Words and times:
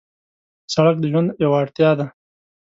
سړک 0.73 0.95
د 0.99 1.05
ژوند 1.11 1.29
یو 1.43 1.51
اړتیا 1.61 1.91
ده. 1.99 2.05